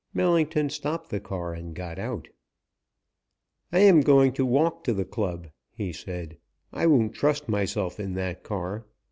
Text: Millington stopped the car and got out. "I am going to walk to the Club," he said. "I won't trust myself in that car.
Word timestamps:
Millington 0.15 0.67
stopped 0.71 1.11
the 1.11 1.19
car 1.19 1.53
and 1.53 1.75
got 1.75 1.99
out. 1.99 2.27
"I 3.71 3.81
am 3.81 4.01
going 4.01 4.33
to 4.33 4.43
walk 4.47 4.83
to 4.85 4.93
the 4.95 5.05
Club," 5.05 5.49
he 5.75 5.93
said. 5.93 6.37
"I 6.73 6.87
won't 6.87 7.13
trust 7.13 7.47
myself 7.47 7.99
in 7.99 8.15
that 8.15 8.41
car. 8.41 8.87